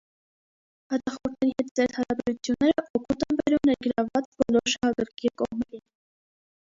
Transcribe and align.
Հաճախորդների 0.93 1.53
հետ 1.59 1.69
սերտ 1.73 1.93
հարաբերությունները 1.99 2.85
օգուտ 3.01 3.27
են 3.29 3.39
բերում 3.43 3.71
ներգրավված 3.71 4.31
բոլոր 4.41 4.73
շահագրգիռ 4.75 5.37
կողմերին։ 5.43 5.87